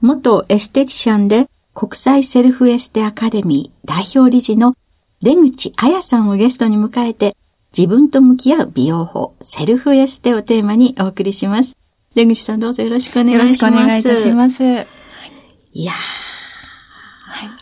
[0.00, 4.76] 元エステティシャンで国際セルフエステアカデミー代表理事の
[5.22, 7.36] 出口彩さんをゲストに迎えて
[7.76, 11.76] 自分と向き合う美容法セルフエステをテーマにお送りします。
[12.14, 13.64] 出口さんどうぞよろしくお願いします。
[13.64, 14.64] よろしくお願いいたします。
[14.64, 15.94] いやー、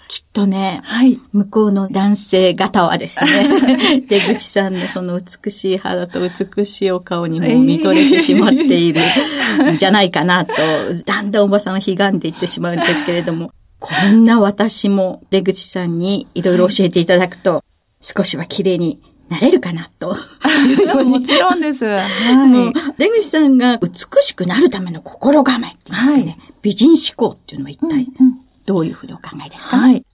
[0.08, 9.00] きっとね、はい、向こうの男性方はですね、 出口さんのその美しい肌と美しいお顔にもう見とれてしまっている
[9.72, 10.52] ん じゃないかなと、
[11.04, 17.64] だんだんおばさんは悲願でいってしまうんですけれども、こんな私も出口さんにいろいろ教えていただくと、
[18.00, 20.16] 少しは綺麗になれるかなと。
[21.04, 21.84] もちろんです。
[21.84, 22.08] はい。
[22.97, 28.06] 出口さんが美しくなるための心構えって言いますかね、はい、美人思考っていうのは一体
[28.66, 30.04] どういうふうにお考えですか、はい。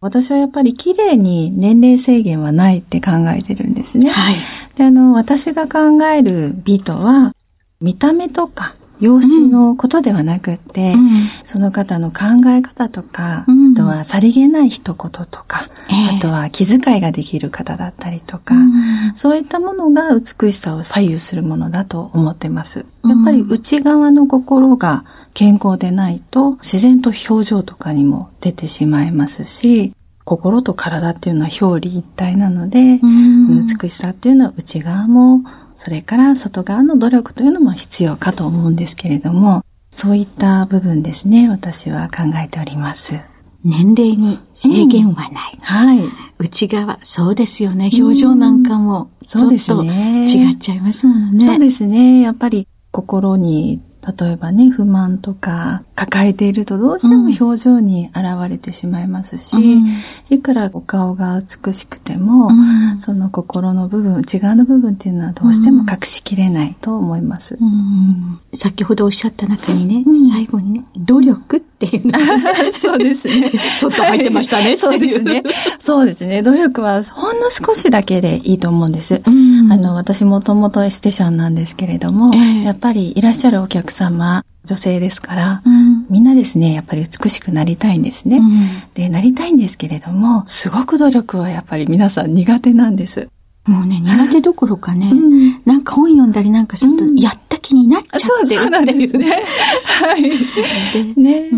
[0.00, 4.10] 私はやっぱり綺麗に年齢制限はないって考えてるんですね。
[4.10, 4.36] はい。
[4.76, 7.34] で、あの、私が考える美とは、
[7.80, 22.86] 見た目とか、容姿のことではなくて、うん、その方の考え方とか、うん、あとはさりげない一言とか、えー、あとは気遣いができる方だったりとか、うん、そういったものが美しさを左右するものだと思ってます。
[23.04, 29.94] やっぱり内側の心が健康でないと自然と表情とかにも出てしまいますし、
[30.24, 35.42] 心と体っていうのは表裏一体なので、美しさっていうのは内側も
[35.78, 43.18] それから外側の努力というのも必要かと思うんですけれども、そういった部分ですね、私は考えております。
[43.64, 45.54] 年齢に制限はない。
[45.54, 46.00] うん、はい。
[46.38, 47.90] 内側、そうですよね。
[47.96, 50.24] 表情なんかも、そうですね。
[50.24, 51.44] 違っちゃいますもんね。
[51.44, 52.20] そうですね。
[52.20, 59.86] やっぱり心に例えばね、不満とか抱えているとどうしても表情に現れてしまいますし、うん、
[60.30, 67.58] いくらお顔が美しくても、うん、その心の部分、内側の部分っていうのはどうしても隠しきれないと思います。
[67.60, 72.18] うん、先ほどおっしゃった中にね、最後にね、努力っていうの
[72.72, 73.50] そうですね。
[73.78, 74.76] ちょっと入ってましたね。
[74.76, 75.42] そうですね。
[75.80, 76.42] そうですね。
[76.42, 79.20] 努力はほんの少しだけでいいと思うんです。
[79.24, 79.30] あ
[79.76, 93.28] の、私もともとエステシャンなんですけれども、えー、やっぱりいらっしゃるお客様、女性ですから、うん、みんなですね、やっぱり美しくなりたいんですね、うん、で、なりたいんですけれども、すごく努力はやっぱり皆さん苦手なんです。
[93.68, 98.26] もうね、 苦手どころかね、うん、なんか本読んだりなんかすると、やった気になっちゃって。
[98.26, 99.42] そうそうなんですね。
[100.02, 100.22] はい。
[100.22, 101.50] で、ね、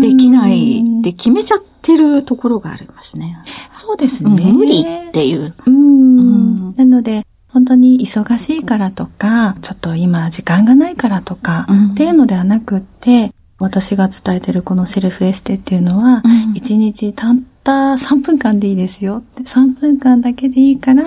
[0.00, 0.82] できない。
[1.00, 3.38] で決めちゃってるところがありますね。
[3.72, 4.52] そうですね。
[4.52, 5.54] 無理っていう。
[6.76, 16.22] なので、本当に忙しいからとか、ちょっと今時間がないからとか、っていうのではなくって、私が伝えてるこのセルフエステっていうのは、
[16.54, 21.04] 一、日たった3分間でいいですよって、3分間だけでいいから、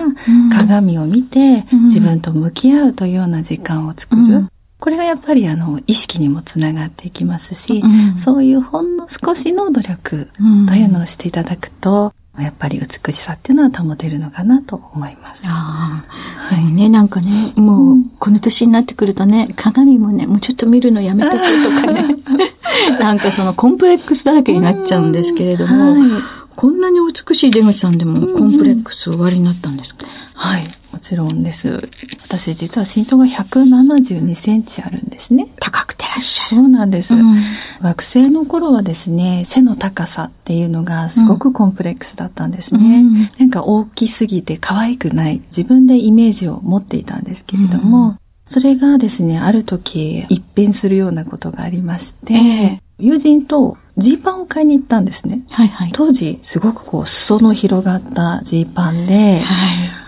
[0.52, 4.46] 鏡を見て、自分と向き合うというような時間を作る。
[4.80, 10.30] これがやっぱりあの意識にもつながっていきますし、うん、そういうほんの少しの努力
[10.68, 15.44] というのをしていただくと、やっぱり美しさっていうのは保てるのかなと思います。
[15.48, 16.64] ああ、はい。
[16.72, 22.16] ね、なんかね、もう、この年になってくるとね、鏡もね、もうちょっと見るのやめとくとかね、
[23.00, 26.10] なんかそのコンプレックスだらけになっちゃうんですけれども、はい、
[26.58, 30.64] こんなに美しい出口さんでもコンプレックス終わりになったんですか、はい。
[30.90, 31.88] もちろんです。
[32.24, 35.46] 私実は身長が172センチあるんですね。
[35.60, 37.36] 高くてらっしゃそうなんです、うん、
[37.80, 42.80] 学生の頃はですね、背の高さっていうのがすごくコンプレックスだったんですね。
[42.80, 48.16] うん、なんか大きすぎて可愛くない自分でイメージを持っていたんですけれども、
[48.46, 55.44] それがですね、ある時一変するようなことがありまして、えー、友人とジーパンを買いに行ったんですね。
[55.50, 59.98] はいはい、当時、すごくこう、裾の広がったジーパンで、はい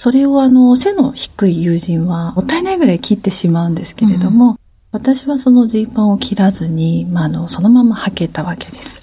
[0.00, 4.56] それをあの、背の低い友人はもったいないぐらい切ってしまうんですけれども、うん、
[4.92, 9.02] 私はそのジーパンを切らずに、まあ、あの、そのまま履けたわけです。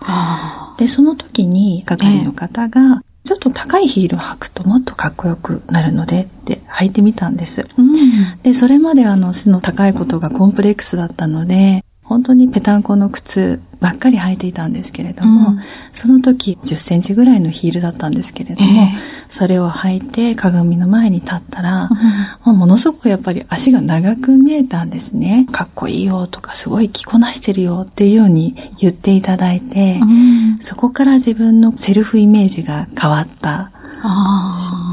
[0.79, 7.67] で、その時に係の方が、ちょっと高いヒールを履くともっとかっこよくなるのでって履いてみたんです。
[7.77, 15.59] うん、で、それまであの背の高いことがコンプレックスだったので、本当にぺたんこの靴ばっかり履いていたんですけれども、うん、
[15.93, 18.97] その時10センチぐらいのヒールだったんですけれども、えー、
[19.29, 21.89] それを履いて鏡の前に立ったら、
[22.45, 25.47] うん、ものすごくやっぱり足が長く見えたんですね。
[25.51, 33.71] かっこいいよとかすごい着こなしてるよっていうように言っていただいて、うん、そこから自分のセルフイメージが変わった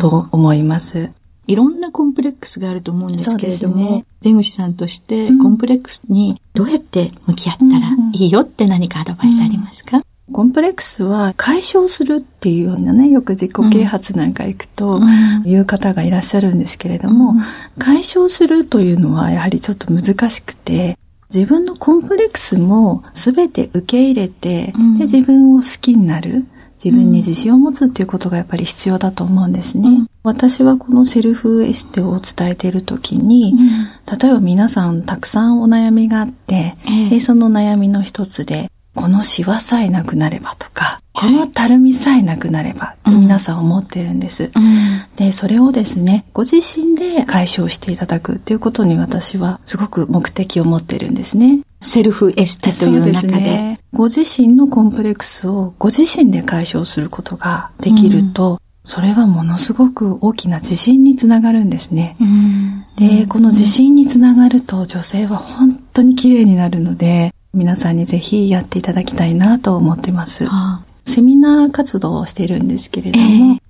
[0.00, 1.10] と思います。
[1.46, 10.04] いろんなコンプレックスがあると思うんですけれども、ね、出口さんとしてコンプレックスにどうやって向き合ったらいいよって何かアドバイスありますか、うん。
[10.32, 15.00] コンプレックスは解消するっていうようなね、よく自己啓発なんか行くと、
[15.44, 17.38] 言う方がいらっしゃるんですけれども、うん、
[17.78, 20.98] 解消するというのはやはりちょっと難しくて、
[21.34, 26.46] 自分のコンプレックスも全て受け入れて、うん、で自分を好きになる。
[26.84, 29.88] 自分に自信を持つっていうことがやっぱり必要だと思うんですね。
[29.88, 51.60] うん、私はこのセルフエステを伝えている時に、うん、例えば皆さんたくさんお悩みがあって、えー、でその悩みの一つで、このシワさえなくなればとか、このたるみさえなくなれば、皆さん思ってるんです、うん、で、それをですね、ご自身で解消していただくっていうことに私はすごく目的を持ってるんですね。
[51.80, 53.40] セルフエステという中で。
[53.40, 62.16] でご自身のコンプレックスをご自身で解消することができると、うん、それはものすごく大きな自信につながるんですね。
[62.20, 70.46] うん、で、この自信につながると女性は本当に綺麗になるので、皆さんにぜひやっていただきたいなと思ってます。
[70.46, 73.28] はあセミナー活動をしているんですけれども、え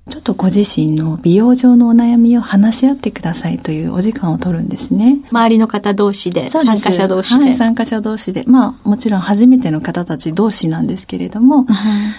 [0.08, 5.18] ー、ちょっとご自身の美容上のお悩みを話し合ってくださいというお時間を取るんですね。
[5.30, 7.44] 周りの方同士で、参加者同士で。
[7.44, 8.44] はい、参加者同士で。
[8.46, 11.66] まあ、もちろん初めての方たち同士なんですけれども、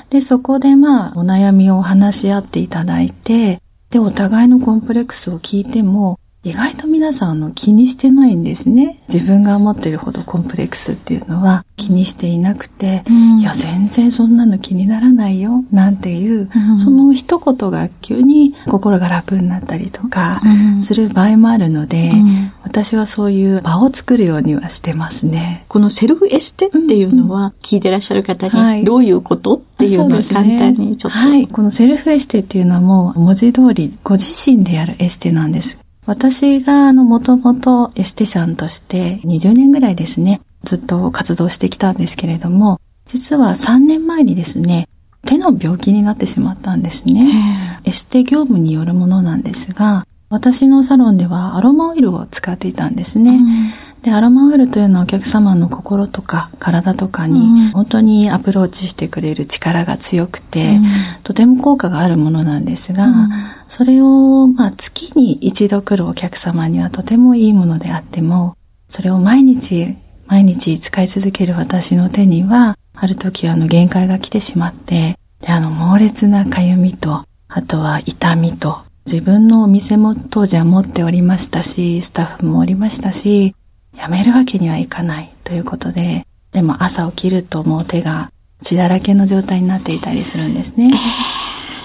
[0.09, 8.99] で、そこでまあ、お悩みを話し合っていただいて、で、お互いのコンプレックスを聞いても、意外と皆さんの気にしてないんですね。
[9.11, 20.39] 自分が思ってるほどコンプレックスっていうのは気にしていなくて、うん、いや、全然そんなの気にならないよ、なんていう、うん、その一言が急に心が楽になったりとか
[20.81, 25.65] する場合もあるので、うん、私はそういう場を作るようにはしてますね。
[25.67, 31.47] このセルフエステっていうのは、聞いてらっしゃる方にどういうことっていうのを簡単にちょっと、はい。
[31.47, 35.79] このセルフエステっていうのはもう文字通りご自身でやるエステなんです。
[36.05, 44.87] 私があの、もともとエステシャンとして20年ぐらいですね、ずっと活動してきたんですけれども、実は3年前にですね、
[45.25, 47.79] 手の病気になってしまったんですね。
[47.83, 53.35] エステ業務によるものなんですが、私のサロンではアロマオイルを使っていたんですね。
[53.35, 53.73] うん、
[54.05, 60.83] で、アロマオイルというのはお客様の心とか体とかに本当にアプローチしてくれる力が強くて、うん、
[61.23, 63.29] とても効果があるものなんですが、うん、
[63.67, 68.55] それを、まあ、月に一度来るお客様にはとてもいいものであっても、
[68.91, 69.95] それを毎日、
[70.27, 83.55] 毎日使い続ける私の手には、ある時あの限界が来てしまって、で、あの猛烈な痒みと、あとは痛みと、自分のお店も当時は持っておりましたし、スタッフもおりましたし、
[84.01, 90.93] 辞めるわけにはいかないということで、でも朝起きるともう手が血だらけの状態になっていたりするんですね。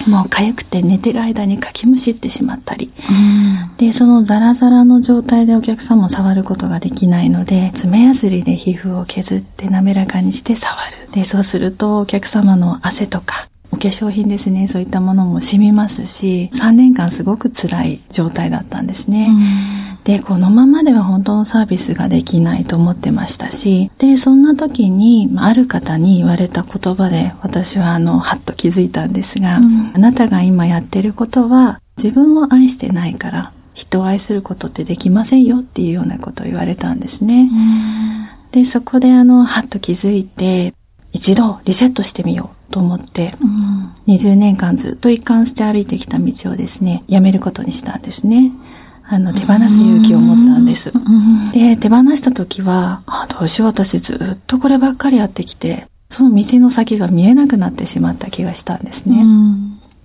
[0.07, 2.91] もう痒くて寝てる間にかきむしってしまったり。
[3.77, 10.75] で、そのザラザラの状態でお客様を触ることができないので、爪やすりで皮膚を削って滑らかにして触
[11.05, 11.11] る。
[11.11, 19.29] で、そうするとお客様の汗とかお化粧品ですね、そういったものも染みますし、3年間すごく辛い状態だったんですね。
[20.03, 37.49] で、このままでは本当のサービスができないと思ってましたし、で、そんな時に、ある方に言われた言葉で、私はあの、はっと気づいたんですが、うん、あなたが今やってることは、自分を愛してないから、人を愛することってできませんよっていうようなことを言われたんですね。
[38.51, 40.73] で、そこであの、はっと気づいて、
[41.13, 48.51] 一度リセットしてみようと思って、うん、20年間ずっと一貫して歩いてきた道をですね、やめることにしたんですね。
[49.13, 50.93] あの、手放す勇気を持ったんです。
[51.51, 59.25] で、手放した時は、あ、どうしよう私ずっとこればっかりやってきて、その道の先が見えなくなってしまった気がしたんですね。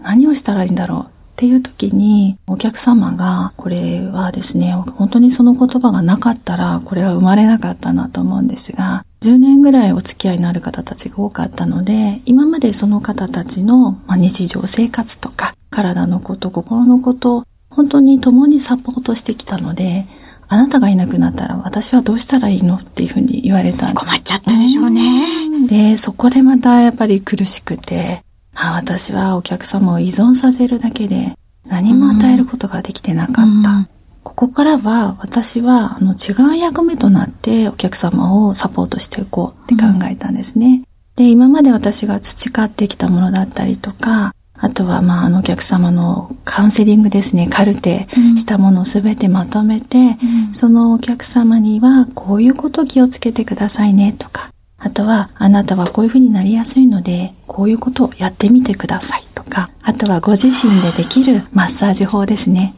[0.02, 17.44] 何をしたらいいんだろうっていう時に、お客様が、これはですね、本当にその言葉がなかったら、これは生まれなかったなと思うんですが、10年ぐらいお付き合いのある方たちが多かったので、今までその方たちの日常生活とか、体のこと、心のこと
[17.76, 20.06] 本当に共にサポートしてきたので、
[20.49, 25.66] あなたがいなくなったら私はどうしたらいいのっていうふうに言われた困っちゃったでしょうね。
[25.66, 33.88] で、そこでまたやっぱり苦しくて、あ私はお客様を依存させるだけで何も与えることができてなかった。
[34.23, 40.83] ここからは私はあの違う役目となってお客様をサポートしていこうって考えたんですね。
[41.16, 44.35] で、今まで私が培ってきたものだったりとか、
[44.66, 62.75] あとは、まあ、あの、お客様のカウンセリングですね、カルテしたものをすべてまとめて、うん、そのお客様には、こういうことを気をつけてくださいね、とか、あとは、あなたはこういうふうになりやすいので、こういうことをやってみてください、とか、あとはご自身でできるマッサージ法ですね。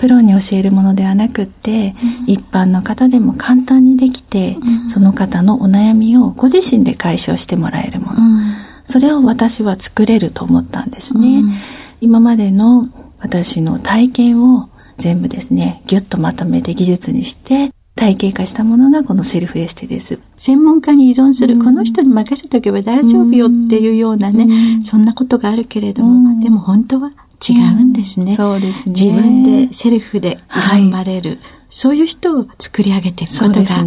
[0.00, 1.94] プロに教えるものではなくって、
[2.26, 8.18] うん、一般の方でも簡単にできて、うん、その方のお悩みをご自身で解消してもらえるもの。
[8.92, 11.38] それを私は作れると思ったんですね。
[11.38, 11.54] うん、
[12.02, 14.68] 今までの私の体験を
[14.98, 20.18] 全部ですね、ぎゅっとまとめて技術にして体系化したものがこのセルフエステです。
[20.36, 27.10] 専門家に依存する、うん、この人に任せておけば大丈夫よっていうようなね、うん、そんなことがあるけれども、でも本当は
[27.48, 28.36] 違うんですね。
[28.36, 28.94] そうですね。
[28.94, 31.30] 自分でセルフで頑張れる。
[31.30, 33.84] はい、そういう人を作り上げていくことが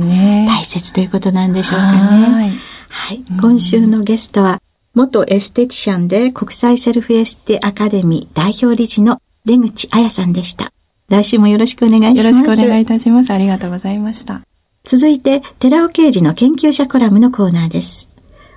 [0.48, 2.00] 大切ということなんでしょうかね。
[2.26, 2.52] はい
[2.88, 3.24] はい。
[3.42, 4.62] 今週のゲストは、
[4.96, 10.72] 元エステティシャンで国際セルフエステアカデミー代表理事の出口彩さんでした。
[11.10, 12.40] 来週もよろしくお願いします。
[12.40, 13.32] よろしくお願いいたします。
[13.32, 14.42] ありがとうございました。
[14.86, 18.10] 続いて、寺尾刑事の研究者コラムのコーナーです。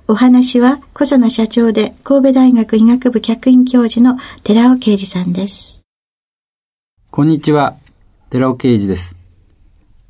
[0.07, 5.81] お話は、小佐奈社長で神戸大学医学部客員教授の寺尾啓二さんです。
[7.11, 7.77] こんにちは、
[8.31, 9.17] 寺尾啓二です。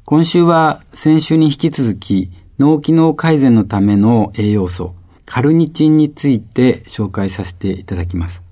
[0.05, 4.95] 今週は先週に引き続き脳機能改善のための栄養素、
[5.31, 8.43] カルニチンについて紹介させていただきます。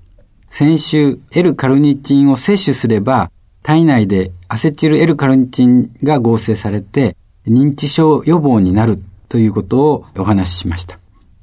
[0.47, 3.31] 先週、L カルニチンを摂取すれば、
[3.63, 7.17] 体内でアセチル L カルニチンが合成されて、
[7.47, 10.99] 認知症予防になるということをお話ししました。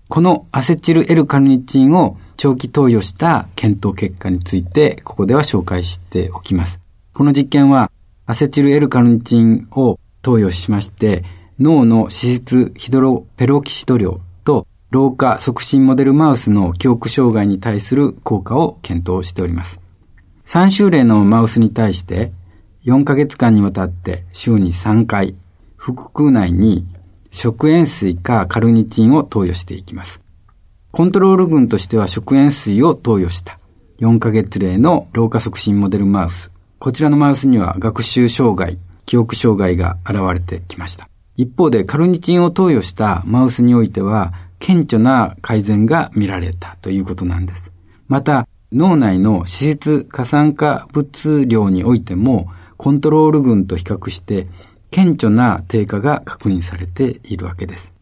[0.08, 6.80] このアセチル L カルニチンを長期投与した検討結果について、ここでは紹介しておきます。
[7.12, 7.90] この実験は、
[8.24, 11.24] アセチル L カルニチンを投与しまして、
[11.58, 19.80] 脳の脂質ヒドロペロキシド量と老化促進モデルマウスの記憶障害に対する効果を検討しております。
[20.46, 22.30] 3週例のマウスに対して
[22.84, 25.34] 4ヶ月間にわたって週に3回
[25.76, 26.86] 腹腔内に
[27.32, 30.20] 食塩水かカルニチンを投与していきます。
[30.92, 33.58] コントロール群としては食塩水を投与した
[33.98, 36.52] 4ヶ月例の老化促進モデルマウス。
[36.78, 41.08] こちらのマウスには学習障害、記憶障害が現れてきました。
[41.36, 47.72] 一方でカルニチンを投与したマウスにおいては顕著な改善が見られたということなんです。
[48.08, 54.48] また、脳内の脂質過酸化物量においても、コントロール群と比較して、
[54.90, 57.94] 顕著な低下が確認されているわけです。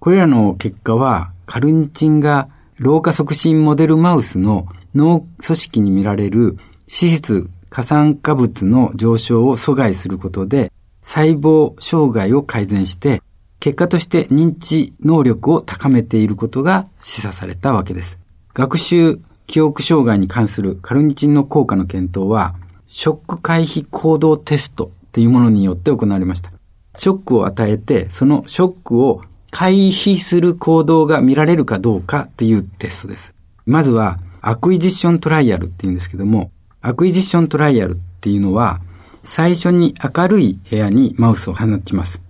[0.00, 2.48] これらの結果は、カルニチンが
[2.78, 6.56] 老化促進モデルマウスの脳組織に見られる
[6.88, 10.72] 脂質過酸化物の上昇を阻害することで、
[11.02, 13.22] 細胞障害を改善して
[13.64, 18.18] 結果として認知能力を高めていることが示唆されたわけです。
[18.52, 22.56] 学習記憶障害に関するカルニチンの効果の検討は、
[22.88, 26.52] ショック回避行動テストというものによって行われました。
[26.94, 33.32] ショックを与えて、そのショックを回避する行動が見られるかどうかというテストです。
[33.64, 36.50] まずは、アクイジッショントライアルっていうんですけども、
[36.82, 38.82] acquisition trial っていうのは、
[39.22, 42.20] 最初に明るい部屋にマウスを放ちます。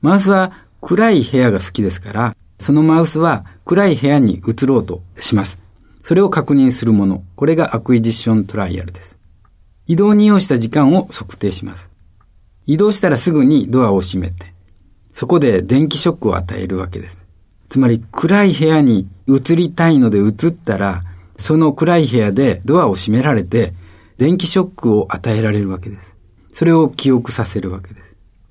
[0.00, 5.58] マウスは暗い部屋が好きですから、そのマウスは暗い部屋に移ろうとします。
[6.02, 7.24] それを確認するもの。
[7.36, 9.18] これが acquisition trial です。
[9.86, 11.88] 移動に要した時間を測定します。
[12.66, 14.52] 移動したらすぐにドアを閉めて、
[15.10, 17.24] そこで電気ショックを与えるわけです。
[17.70, 21.02] つまり暗い部屋に移りたいので移ったら、
[21.38, 23.72] その暗い部屋でドアを閉められて、
[24.18, 26.14] 電気ショックを与えられるわけです。
[26.52, 28.03] それを記憶させるわけです。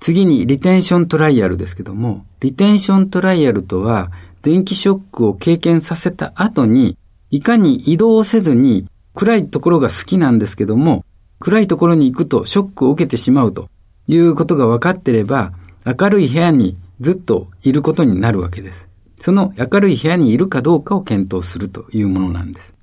[0.03, 6.97] 次にリテンショントライアルですけども、リテンショントライアルとは、電気ショックを経験させた後に、
[7.31, 11.05] いかに移動せずに暗いところが好きなんですけども、
[11.39, 13.69] 暗いところに行くとショックを受けてしまうと
[14.09, 15.53] いうことが分かってれば、
[15.85, 18.89] 明るい部屋にずっといることになるわけです。
[19.17, 22.75] その明るい部屋にいるかどうかを検討するというものなんです。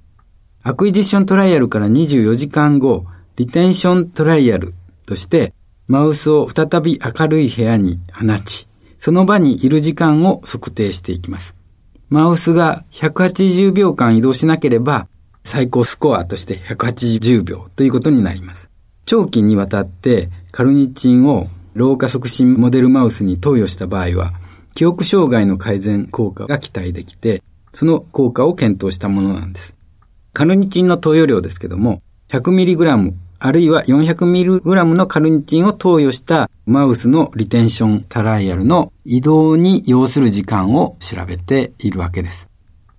[0.63, 3.05] アクイジッショントライアルから24時間後、
[3.37, 4.73] リテンショントライアル
[5.05, 5.53] として、
[5.91, 11.57] マウスを再び明るい部屋に放ち、その場にいる時間を測定していきます。
[12.11, 15.09] マウスが180秒間移動しなければ、
[15.43, 18.71] 最高スコアとして180秒ということになります。
[19.05, 24.35] 長期にわたってカルニチンを老化促進モデルマウスに投与した場合は、
[24.77, 27.43] 記憶障害の改善効果が期待できて、
[27.73, 29.75] その効果を検討したものなんです。
[30.35, 42.51] カルニチンの投与量ですけども、100mg あるいは 400mg のカルニチンを投与したマウスのリテンショントライアルの移動に要する時間を調べているわけです。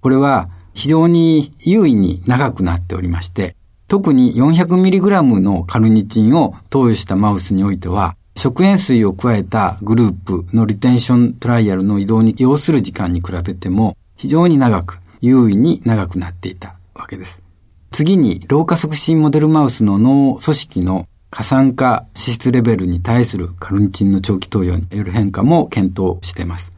[0.01, 3.55] これは非常に優位に長くなっておりまして、
[3.87, 17.43] 特に 400mg のカルニチンを投与したマウスにおいては、食塩水を加えたグループのリテンショントライアルの移動に要する時間に比べても非常に長く、優位に長くなっていたわけです。
[17.91, 26.71] 次に、老化促進モデルマウスの脳組織の過酸化脂質レベルに対するカルニチンの長期投与による変化も検討しています。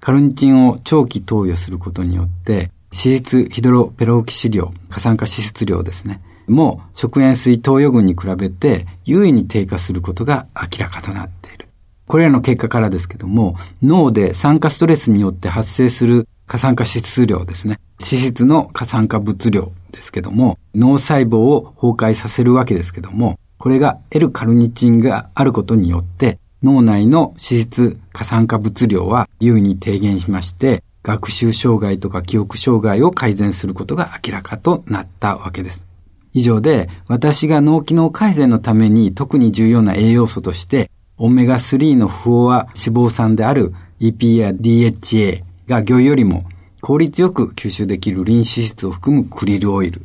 [0.00, 6.20] カルニチンを長期投与することによって、脂質ヒドロペロキシ量、過酸化脂質量ですね。
[6.48, 11.68] も食塩水投与群に比べて優位に低下することが明らかとなっている。
[12.08, 17.78] これらの結果からですけども、脳で酸化ストレスによって発生する過酸化脂質量ですね。
[18.00, 35.86] 脂質の過酸化物量ですけども、脳細胞を崩壊させるわけですけども、これが L カルニチンがあることによって、脳内の脂質過酸化物量は優位に低減しまして、学習障害とか記憶障害を改善することが明らかとなったわけです。
[36.32, 46.44] 以上で、私が脳機能改善のために特に重要な栄養素として、オメガ3の不飽和脂肪酸である EP や DHA が魚よりも
[46.86, 50.02] 効率よく吸収できるリン脂質を含むクリルオイル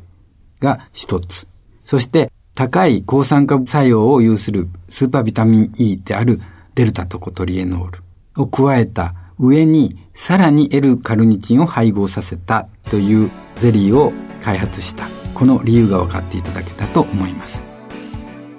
[0.61, 1.47] が一つ。
[1.85, 6.41] そして高い抗酸化作用を有するスーパービタミン E である
[6.73, 7.99] デルタトコトリエノール
[8.35, 15.05] を加えた上にさらに L カルニチンを配合させたというゼリーを開発した。
[15.35, 17.61] この理由が分かっていただけたと思います。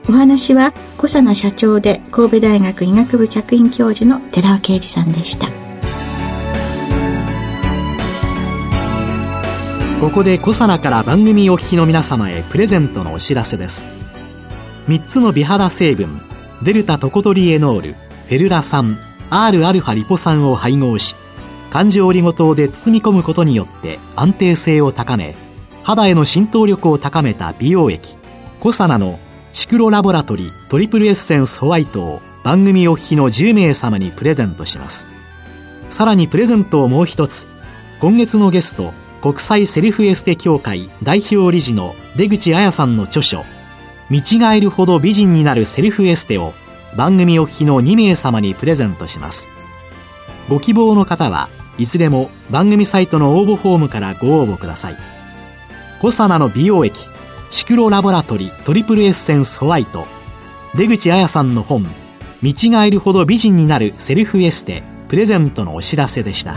[0.08, 5.62] お話は小佐奈社長で神戸大学医学部客員教授の寺尾啓二さんでした。
[10.02, 13.86] ここで小佐奈から番組お聞きの皆様へプレゼントのお知らせです。
[14.88, 16.20] 3つの美肌成分
[16.60, 18.98] デルタトコトリエノールフェルラ酸
[19.30, 21.14] Rα リポ酸を配合し
[21.70, 25.36] 環状オリゴ糖で包み込むことによって安定性を高め
[25.84, 28.16] 肌への浸透力を高めた美容液
[28.58, 29.20] コサナの
[29.52, 35.06] シクロラボラトリトリプルエッセンスホワイトを番組お聞きの10名様にプレゼントします。
[35.90, 37.46] さらにプレゼントをもう一つ
[38.00, 43.44] 今月のゲスト国際セルフエステ協会代表理事の出口彩さんの著書
[44.11, 46.54] 見違えるほど美人になるセルフエステを
[46.96, 49.48] 番組お聞きの2名様にプレゼントします。
[50.48, 54.96] ご希望の方はいずれも番組サイトの応募フォームからご応募ください。
[56.00, 57.06] コサナの美容液
[57.50, 60.04] シクロラボラトリトリプルエッセンスホワイト。
[60.74, 61.87] 出口彩さんの本
[62.42, 66.56] 見違えるほど美人になるセルフエステプレゼントのお知らせでした。